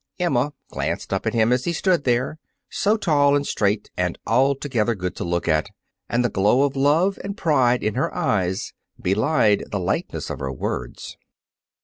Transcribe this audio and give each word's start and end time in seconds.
Emma 0.17 0.51
glanced 0.71 1.13
up 1.13 1.27
at 1.27 1.35
him 1.35 1.53
as 1.53 1.65
he 1.65 1.73
stood 1.73 2.05
there, 2.05 2.39
so 2.71 2.97
tall 2.97 3.35
and 3.35 3.45
straight 3.45 3.91
and 3.95 4.17
altogether 4.25 4.95
good 4.95 5.15
to 5.15 5.23
look 5.23 5.47
at, 5.47 5.69
and 6.09 6.25
the 6.25 6.27
glow 6.29 6.63
of 6.63 6.75
love 6.75 7.19
and 7.23 7.37
pride 7.37 7.83
in 7.83 7.93
her 7.93 8.11
eyes 8.11 8.73
belied 8.99 9.63
the 9.69 9.79
lightness 9.79 10.31
of 10.31 10.39
her 10.39 10.51
words. 10.51 11.17